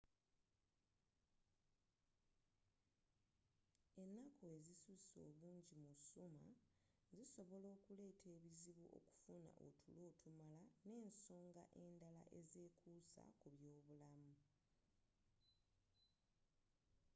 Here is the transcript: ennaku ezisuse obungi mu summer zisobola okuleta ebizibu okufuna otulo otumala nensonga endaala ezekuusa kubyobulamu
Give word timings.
ennaku 4.03 4.43
ezisuse 4.55 5.17
obungi 5.29 5.75
mu 5.83 5.93
summer 6.09 6.57
zisobola 7.15 7.67
okuleta 7.75 8.25
ebizibu 8.35 8.85
okufuna 8.97 9.49
otulo 9.67 10.01
otumala 10.11 10.59
nensonga 10.91 11.63
endaala 11.83 12.25
ezekuusa 12.39 13.21
kubyobulamu 13.39 14.33